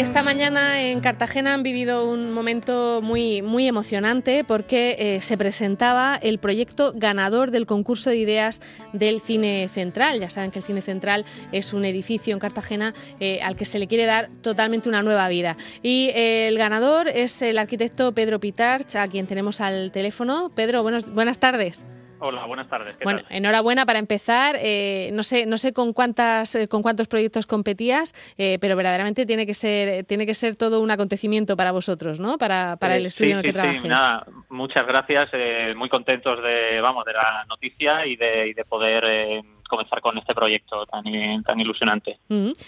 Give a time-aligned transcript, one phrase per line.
[0.00, 6.18] Esta mañana en Cartagena han vivido un momento muy, muy emocionante porque eh, se presentaba
[6.22, 8.62] el proyecto ganador del concurso de ideas
[8.94, 10.18] del Cine Central.
[10.18, 13.78] Ya saben que el Cine Central es un edificio en Cartagena eh, al que se
[13.78, 15.58] le quiere dar totalmente una nueva vida.
[15.82, 20.50] Y eh, el ganador es el arquitecto Pedro Pitarch, a quien tenemos al teléfono.
[20.54, 21.84] Pedro, buenas tardes.
[22.22, 22.96] Hola, buenas tardes.
[23.02, 24.56] bueno, enhorabuena para empezar.
[24.60, 29.24] Eh, no sé, no sé con cuántas, eh, con cuántos proyectos competías, eh, pero verdaderamente
[29.24, 32.36] tiene que ser, tiene que ser todo un acontecimiento para vosotros, ¿no?
[32.36, 35.30] Para, para el estudio en el que sí, Nada, muchas gracias.
[35.76, 40.34] muy contentos de, vamos, de la noticia y de, y de poder comenzar con este
[40.34, 41.04] proyecto tan,
[41.42, 42.18] tan ilusionante.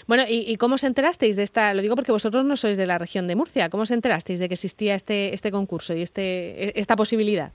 [0.07, 1.74] Bueno, ¿y, ¿y, cómo os enterasteis de esta?
[1.74, 3.69] Lo digo porque vosotros no sois de la región de Murcia.
[3.69, 7.52] ¿Cómo os enterasteis de que existía este, este concurso y este, e, esta posibilidad?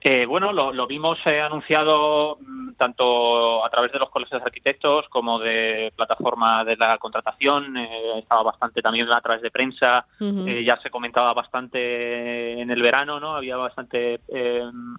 [0.00, 5.08] Eh, bueno, lo, vimos eh, anunciado mm, tanto a través de los colegios de arquitectos
[5.08, 7.76] como de plataforma de la contratación.
[7.76, 10.06] Eh, estaba bastante también a través de prensa.
[10.20, 13.34] ya se comentaba bastante en el verano, ¿no?
[13.34, 14.20] Había bastante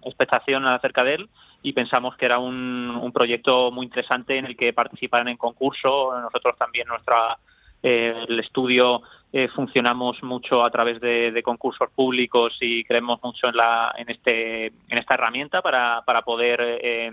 [0.04, 1.28] expectación acerca de él
[1.62, 6.12] y pensamos que era un, un proyecto muy interesante en el que participaran en concurso.
[6.20, 7.38] Nosotros también nuestra
[7.82, 9.00] el estudio
[9.32, 14.66] eh, funcionamos mucho a través de, concursos públicos y creemos mucho en, la, en, este,
[14.66, 17.12] en esta herramienta para, para poder eh,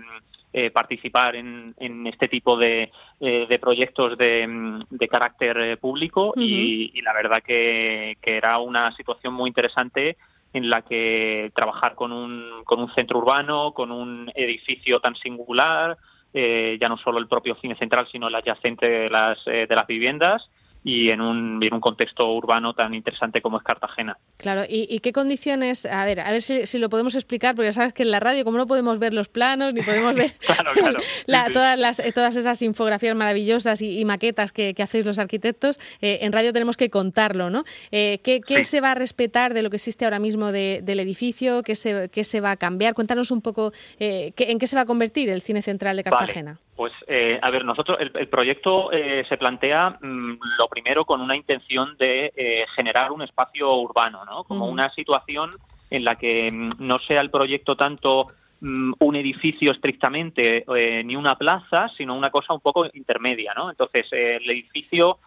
[0.52, 1.74] eh, participar en,
[2.08, 6.32] este tipo de, de proyectos de, de carácter público.
[6.36, 10.16] Y, la verdad que, que, era una situación muy interesante
[10.52, 15.96] en la que trabajar con un, con un centro urbano, con un edificio tan singular,
[16.34, 20.48] ya no solo el propio cine central, sino el adyacente de las, de las viviendas,
[20.88, 24.16] y en un, en un contexto urbano tan interesante como es Cartagena.
[24.38, 25.84] Claro, ¿y, qué condiciones?
[25.84, 28.42] A ver, a ver si, lo podemos explicar, porque ya sabes que en la radio,
[28.42, 30.32] como no podemos ver los planos, ni podemos ver
[31.52, 36.32] todas, las, eh, todas esas infografías maravillosas y, maquetas que, hacéis los arquitectos, eh, en
[36.32, 37.64] radio tenemos que contarlo, ¿no?
[37.90, 41.62] Eh, ¿Qué, se va a respetar de lo que existe ahora mismo del edificio?
[41.62, 42.94] ¿Qué se, ¿Qué se va a cambiar?
[42.94, 46.58] Cuéntanos un poco en qué se va a convertir el Cine Central de Cartagena.
[46.78, 51.34] Pues, eh, a ver, nosotros, el, proyecto eh, se plantea mm, lo primero con una
[51.34, 54.44] intención de eh, generar un espacio urbano, ¿no?
[54.44, 55.50] Como una situación
[55.90, 58.26] en la que mm, no sea el proyecto tanto
[58.60, 60.64] mm, un edificio estrictamente
[61.04, 63.70] ni una plaza, sino una cosa un poco intermedia, ¿no?
[63.70, 65.18] Entonces, el edificio,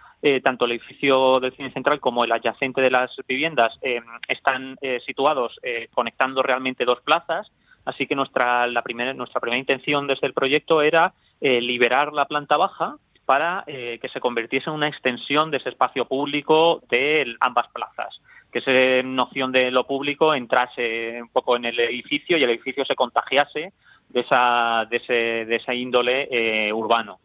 [0.43, 3.77] tanto el edificio del cine central como el adyacente de las viviendas,
[4.25, 5.59] están situados
[5.93, 7.51] conectando realmente dos plazas.
[7.83, 12.25] Así que nuestra, la primera, nuestra primera intención desde el proyecto era eh, liberar la
[12.25, 17.35] planta baja para eh, que se convirtiese en una extensión de ese espacio público de
[17.39, 18.21] ambas plazas,
[18.51, 22.85] que esa noción de lo público entrase un poco en el edificio y el edificio
[22.85, 23.73] se contagiase
[24.09, 27.19] de esa, de ese, de esa índole eh, urbano.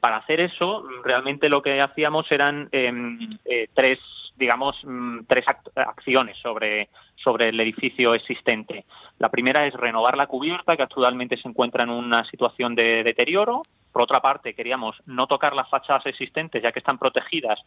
[0.00, 3.36] para hacer eso, realmente lo que hacíamos eran em,
[3.74, 3.98] tres
[4.36, 8.84] digamos, mm, tres acciones sobre, sobre el edificio existente.
[9.18, 13.62] La primera es renovar la cubierta, que actualmente se encuentra en una situación de deterioro.
[13.92, 17.60] Por otra parte, queríamos no tocar las fachadas existentes, ya que están protegidas,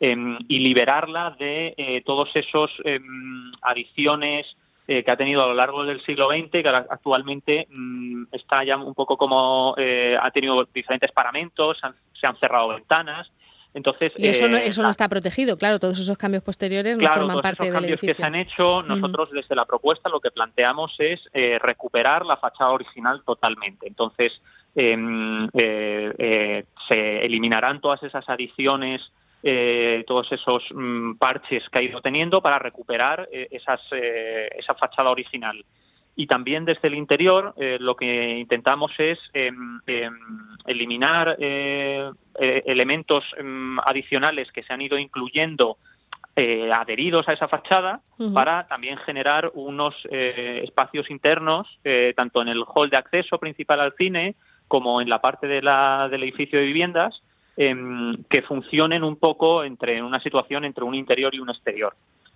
[0.00, 4.46] em, y liberarla de eh, todos esos em, adiciones
[4.86, 8.76] eh, que ha tenido a lo largo del siglo XX, que actualmente mm, está ya
[8.76, 11.78] un poco como eh, ha tenido diferentes paramentos,
[12.12, 13.30] se han cerrado ventanas
[13.74, 17.08] entonces, y eso, no, eh, eso no está protegido, claro, todos esos cambios posteriores no
[17.08, 18.08] forman parte del edificio.
[18.08, 22.36] que se han hecho, nosotros desde la propuesta lo que planteamos es eh, recuperar la
[22.36, 23.88] fachada original totalmente.
[23.88, 24.32] Entonces,
[24.76, 29.02] em, eh, se eliminarán todas esas adiciones,
[30.06, 35.62] todos esos mm, parches que ha ido teniendo para recuperar esas, esa fachada original
[36.16, 40.16] y también desde el interior eh, lo que intentamos es em, em,
[40.66, 45.76] eliminar eh, eh, elementos em, adicionales que se han ido incluyendo
[46.36, 48.00] adheridos a esa fachada
[48.32, 51.78] para también generar unos espacios internos
[52.16, 54.34] tanto en el hall de acceso principal al cine
[54.66, 57.22] como en la parte de la, del edificio de viviendas
[57.54, 61.94] que funcionen un poco entre una situación entre un interior y un exterior.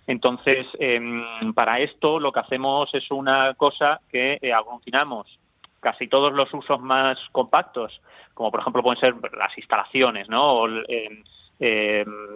[0.09, 5.37] Entonces, em, para esto lo que hacemos es una cosa que eh, aglutinamos
[5.79, 8.01] casi todos los usos más compactos,
[8.33, 10.61] como por ejemplo pueden ser las instalaciones, ¿no?
[10.61, 11.23] O, em,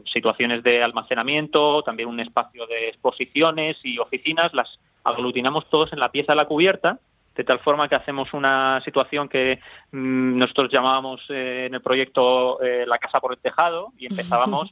[0.05, 4.69] situaciones de almacenamiento, también un espacio de exposiciones y oficinas, las
[5.03, 6.99] aglutinamos todos en la pieza de la cubierta,
[7.33, 9.59] de tal forma que hacemos una situación que
[9.91, 14.71] mm, nosotros llamábamos eh, en el proyecto eh, la casa por el tejado y empezábamos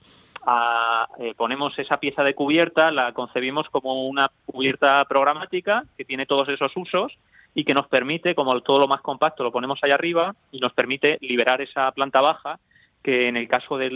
[1.20, 6.50] eh, ponemos esa pieza de cubierta, la concebimos como una cubierta programática que tiene todos
[6.50, 7.18] esos usos
[7.54, 10.74] y que nos permite, como todo lo más compacto lo ponemos ahí arriba, y nos
[10.74, 12.60] permite liberar esa planta baja
[13.04, 13.90] que en el caso de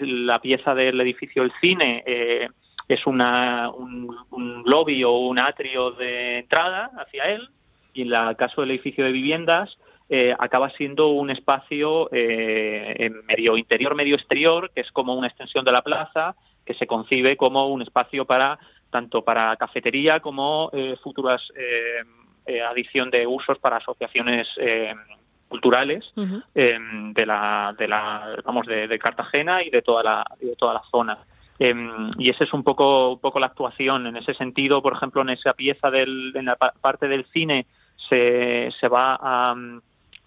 [0.00, 2.48] la pieza del edificio del cine eh,
[2.88, 7.48] es una, un, lobby o un atrio de entrada hacia él,
[7.92, 9.76] y en el caso del edificio de viviendas
[10.12, 15.64] eh, acaba siendo un espacio eh, medio interior, medio exterior, que es como una extensión
[15.64, 16.34] de la plaza,
[16.66, 18.58] que se concibe como un espacio para
[18.90, 21.40] tanto para cafetería como eh, futuras
[22.68, 24.48] adición de usos para asociaciones
[25.48, 30.82] culturales de la de la vamos de, Cartagena y de toda la de toda la
[30.90, 31.18] zona.
[31.60, 34.08] Em, y esa es un poco un poco la actuación.
[34.08, 37.66] En ese sentido por ejemplo en esa pieza del en la parte del cine
[38.08, 39.54] se, se va a,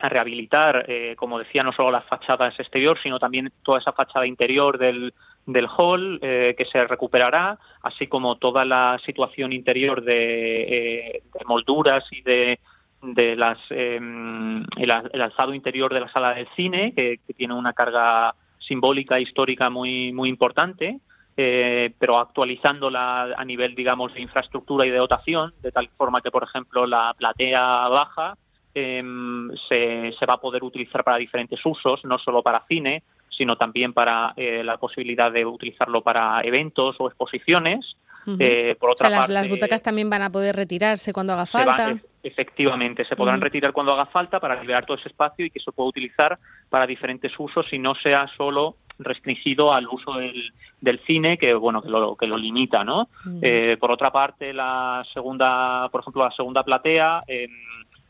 [0.03, 4.27] a rehabilitar, eh, como decía, no solo las fachadas exterior, sino también toda esa fachada
[4.27, 5.13] interior del,
[5.45, 12.03] del hall eh, que se recuperará, así como toda la situación interior de, eh, molduras
[12.11, 12.59] y de,
[13.01, 18.35] de las em, el, alzado interior de la sala del cine, que, tiene una carga
[18.59, 20.99] simbólica e histórica muy, muy importante.
[21.33, 26.43] pero actualizándola a nivel, digamos, de infraestructura y de dotación, de tal forma que, por
[26.43, 28.35] ejemplo, la platea baja
[28.75, 33.55] Em, se, se, va a poder utilizar para diferentes usos, no solo para cine, sino
[33.55, 37.95] también para eh, la posibilidad de utilizarlo para eventos o exposiciones.
[38.39, 41.45] Eh, por otra o sea, las, las, butacas también van a poder retirarse cuando haga
[41.45, 41.93] falta.
[42.23, 45.73] efectivamente, se podrán retirar cuando haga falta para liberar todo ese espacio y que se
[45.73, 46.39] pueda utilizar
[46.69, 51.81] para diferentes usos y no sea solo restringido al uso del, del cine que bueno
[51.81, 53.09] que lo que lo limita no
[53.41, 57.21] eh, por otra parte la segunda por ejemplo la segunda platea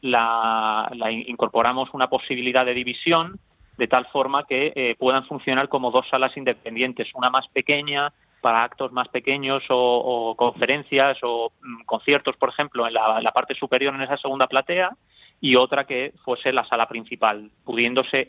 [0.03, 3.39] eh, la, incorporamos una posibilidad de división
[3.77, 8.63] de tal forma que eh, puedan funcionar como dos salas independientes, una más pequeña para
[8.63, 14.01] actos más pequeños o, conferencias o mm, conciertos, por ejemplo, en la, parte superior en
[14.01, 14.91] esa segunda platea
[15.39, 18.27] y otra que fuese la sala principal, pudiéndose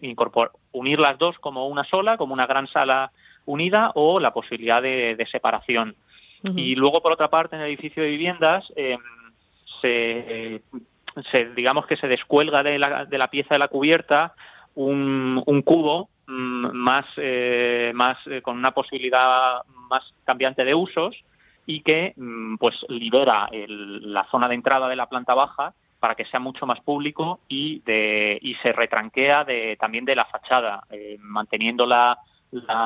[0.73, 3.11] unir las dos como una sola, como una gran sala
[3.45, 5.97] unida o la posibilidad de, separación.
[6.57, 9.01] Y luego, por otra parte, en el edificio de viviendas em,
[9.81, 10.63] se
[11.31, 14.35] se, digamos que se descuelga de la, de la pieza de la cubierta
[14.75, 21.15] un, un cubo mm, más, eh, más eh, con una posibilidad más cambiante de usos
[21.67, 26.27] y que mm, pues libera la zona de entrada de la planta baja para que
[26.27, 31.17] sea mucho más público y de y se retranquea de también de la fachada eh,
[31.21, 32.19] manteniendo la,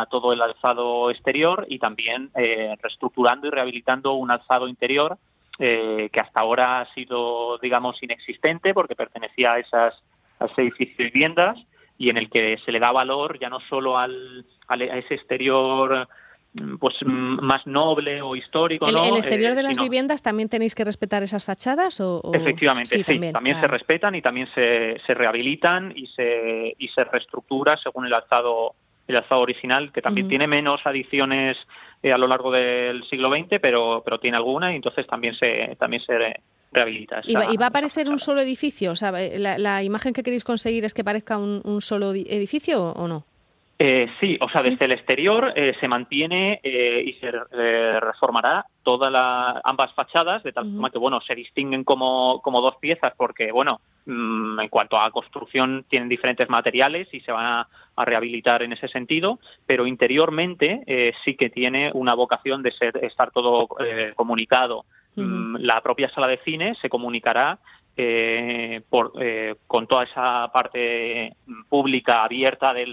[0.08, 5.18] todo el alzado exterior y también reestructurando y rehabilitando un alzado interior
[5.58, 9.94] eh, que hasta ahora ha sido, digamos, inexistente porque pertenecía a esas
[10.40, 11.58] a ese edificio de viviendas
[11.98, 16.08] y en el que se le da valor ya no solo al, a ese exterior
[16.54, 18.86] mm, pues mm, más noble o histórico.
[18.86, 19.04] ¿El, ¿no?
[19.04, 22.00] el exterior de eh, las viviendas también tenéis que respetar esas fachadas?
[22.00, 27.04] O, Efectivamente, sí, también, se respetan y también se, se rehabilitan y se, y se
[27.04, 28.74] reestructura según el alzado
[29.08, 31.56] el alzado original, que también tiene menos adiciones
[32.02, 35.76] eh, a lo largo del siglo XX, pero, pero tiene alguna y entonces también se,
[35.78, 36.14] también se
[36.72, 37.20] rehabilita.
[37.24, 38.92] ¿Y, va, a aparecer un solo edificio?
[38.92, 43.24] O sea, la, imagen que queréis conseguir es que parezca un, solo edificio o no?
[43.80, 49.12] Eh, sí, o sea, desde el exterior eh, se mantiene eh, y se reformará todas
[49.12, 53.52] las ambas fachadas de tal forma que, bueno, se distinguen como, como dos piezas porque,
[53.52, 57.68] bueno, mm, en cuanto a construcción tienen diferentes materiales y se van a,
[58.00, 63.66] rehabilitar en ese sentido, pero interiormente sí que tiene una vocación de ser estar todo
[64.14, 64.84] comunicado.
[65.16, 67.58] Mm, la propia sala de cine se comunicará
[68.00, 71.32] eh, por, eh, con toda esa parte
[71.68, 72.86] pública abierta de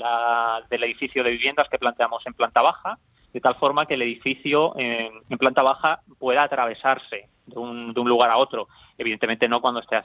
[0.69, 2.97] del edificio de viviendas que planteamos en planta baja,
[3.33, 8.07] de tal forma que el edificio en, planta baja pueda atravesarse de un, de un,
[8.07, 8.67] lugar a otro.
[8.97, 9.97] Evidentemente no cuando esté,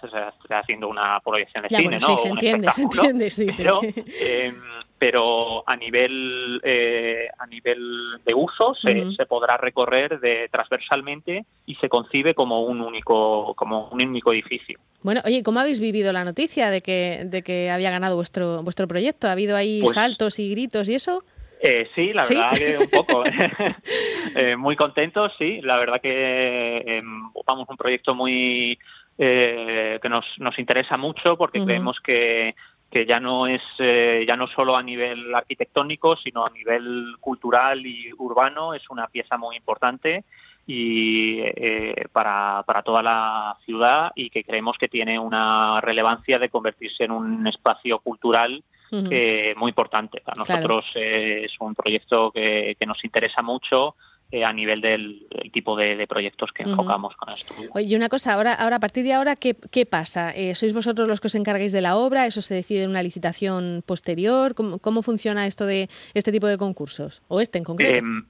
[0.50, 2.16] haciendo una proyección de cine, ¿no?
[2.16, 4.54] Sí, se entiende, se entiende, sí, pero, em,
[5.00, 7.80] pero a nivel eh, a nivel
[8.22, 13.88] de uso se, se, podrá recorrer de transversalmente y se concibe como un único como
[13.88, 14.78] un único edificio.
[15.02, 18.86] Bueno, oye, ¿cómo habéis vivido la noticia de que de que había ganado vuestro vuestro
[18.86, 19.26] proyecto?
[19.26, 21.24] ¿Ha habido ahí pues saltos y gritos y eso?
[21.62, 23.22] Eh, sí, la verdad que un poco.
[24.36, 25.62] eh, muy contentos, sí.
[25.62, 27.02] La verdad que eh,
[27.46, 28.78] vamos un proyecto muy
[29.18, 32.54] eh, que nos, nos interesa mucho porque creemos que
[32.90, 37.86] que ya no es eh, ya no solo a nivel arquitectónico sino a nivel cultural
[37.86, 40.24] y urbano es una pieza muy importante
[40.66, 46.48] y eh, para, para toda la ciudad y que creemos que tiene una relevancia de
[46.48, 50.20] convertirse en un espacio cultural eh, muy importante.
[50.20, 53.94] Para nosotros es un proyecto que, que nos interesa mucho
[54.32, 57.80] eh, a nivel del tipo de, proyectos que enfocamos con esto.
[57.80, 60.30] Y una cosa, ahora, ahora a partir de ahora, ¿qué, qué pasa?
[60.30, 62.26] Eh, ¿Sois vosotros los que os encargáis de la obra?
[62.26, 64.54] ¿Eso se decide en una licitación posterior?
[64.54, 67.22] ¿Cómo, cómo funciona esto de este tipo de concursos?
[67.26, 67.98] ¿O este en concreto?
[67.98, 68.24] Em,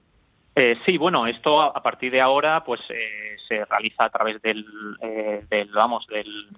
[0.57, 2.80] eh, sí, bueno, esto a, partir de ahora pues
[3.47, 4.64] se realiza a través del,
[5.50, 6.49] del vamos, del,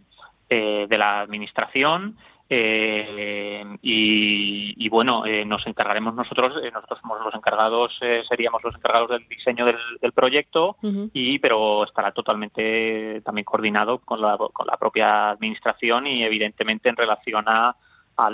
[0.49, 2.16] de la administración
[2.54, 9.09] eh, y, bueno, eh, nos encargaremos nosotros, eh, nosotros somos los encargados, seríamos los encargados
[9.09, 10.76] del diseño del, proyecto,
[11.14, 16.97] y pero estará totalmente también coordinado con la, con la propia administración y evidentemente en
[16.97, 17.75] relación a,
[18.16, 18.30] a,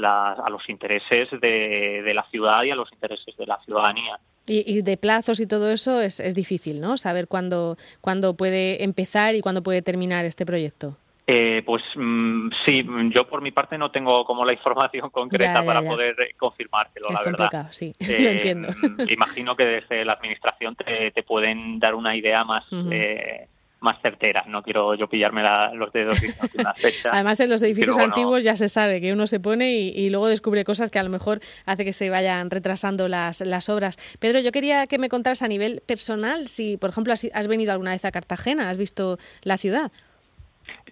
[0.50, 4.18] los intereses de, la ciudad y a los intereses de la ciudadanía.
[4.48, 6.96] Y, de plazos y todo eso es, es difícil, ¿no?
[6.96, 10.96] Saber cuándo, cuándo puede empezar y cuándo puede terminar este proyecto.
[11.30, 15.82] Eh, pues mm, sí, yo por mi parte no tengo como la información concreta para
[15.82, 17.66] poder confirmártelo, la verdad.
[17.70, 18.68] sí, lo entiendo.
[18.68, 23.46] Eh, imagino que desde la administración te, pueden dar una idea más eh,
[23.80, 24.44] más certera.
[24.48, 25.42] No quiero yo pillarme
[25.74, 27.10] los dedos y una fecha.
[27.12, 30.64] Además, en los edificios antiguos ya se sabe que uno se pone y, luego descubre
[30.64, 33.98] cosas que a lo mejor hace que se vayan retrasando las, las obras.
[34.18, 37.90] Pedro, yo quería que me contaras a nivel personal si, por ejemplo, has venido alguna
[37.90, 39.92] vez a Cartagena, has visto la ciudad.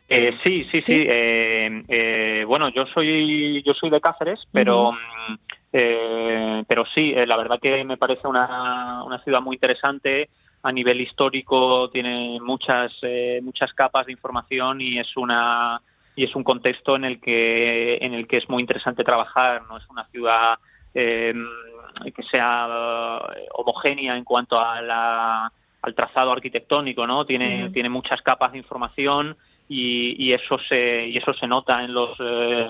[0.09, 1.07] Eh, sí, sí, sí.
[1.09, 5.35] Eh, eh, bueno, yo soy yo soy de Cáceres, pero mm,
[6.69, 10.31] pero sí, la verdad que me parece una, una ciudad muy interesante
[10.63, 11.91] a nivel histórico.
[11.91, 12.93] Tiene muchas
[13.43, 15.81] muchas capas de información y es una
[16.15, 19.63] y es un contexto en el que en el que es muy interesante trabajar.
[19.69, 20.59] No es una ciudad
[20.95, 23.21] que sea
[23.53, 27.27] homogénea en cuanto a la, al trazado arquitectónico, ¿no?
[27.27, 29.37] Tiene tiene muchas capas de información
[29.69, 32.69] y, eso se y eso se nota en los eh,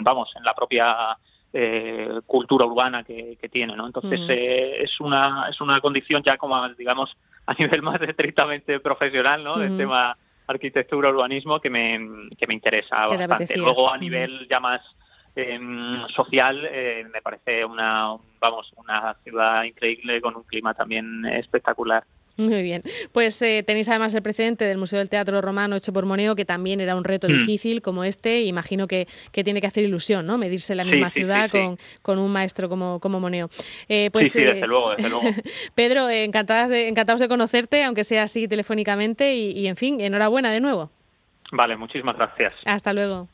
[0.00, 1.16] vamos en la propia
[1.52, 6.68] eh, cultura urbana que, tiene no entonces eh, es una es una condición ya como
[6.70, 7.14] digamos
[7.46, 13.06] a nivel más estrictamente profesional no del tema arquitectura urbanismo que me que me interesa
[13.06, 13.56] bastante.
[13.58, 14.80] luego a nivel ya más
[15.36, 16.68] em, social
[17.12, 22.04] me parece una vamos una ciudad increíble con un clima también espectacular
[22.36, 22.82] muy bien.
[23.12, 26.44] Pues eh, tenéis además el precedente del Museo del Teatro Romano hecho por Moneo, que
[26.44, 27.32] también era un reto mm.
[27.32, 28.42] difícil como este.
[28.42, 30.38] Imagino que, tiene que hacer ilusión, ¿no?
[30.38, 33.50] Medirse la misma ciudad con, con, un maestro como, como Moneo.
[33.88, 35.28] Eh, pues, sí, desde eh, luego, desde luego.
[35.74, 39.34] Pedro, encantadas de, encantados de conocerte, aunque sea así telefónicamente.
[39.34, 40.90] Y, y, en fin, enhorabuena de nuevo.
[41.52, 42.54] Vale, muchísimas gracias.
[42.64, 43.28] Hasta luego.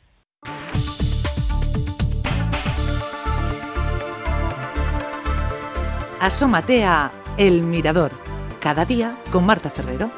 [6.19, 8.28] Asómate a El Mirador
[8.59, 10.11] cada día con Marta Ferrero.